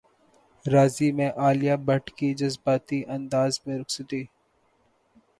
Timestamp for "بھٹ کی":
1.85-2.33